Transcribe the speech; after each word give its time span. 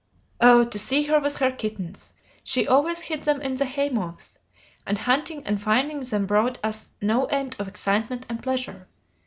"O 0.39 0.65
to 0.65 0.79
see 0.79 1.03
her 1.03 1.19
with 1.19 1.35
her 1.37 1.51
kittens! 1.51 2.13
She 2.43 2.67
always 2.67 3.01
hid 3.01 3.21
them 3.21 3.39
in 3.39 3.53
the 3.57 3.65
haymows, 3.65 4.39
and 4.83 4.97
hunting 4.97 5.45
and 5.45 5.61
finding 5.61 5.99
them 5.99 6.25
brought 6.25 6.57
us 6.63 6.93
no 7.03 7.25
end 7.25 7.55
of 7.59 7.67
excitement 7.67 8.25
and 8.27 8.41
pleasure. 8.41 8.87